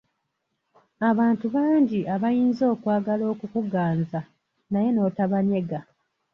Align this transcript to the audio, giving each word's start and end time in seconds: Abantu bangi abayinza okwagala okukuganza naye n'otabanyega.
Abantu 1.09 1.45
bangi 1.55 1.99
abayinza 2.15 2.63
okwagala 2.73 3.23
okukuganza 3.33 4.19
naye 4.71 4.89
n'otabanyega. 4.91 5.79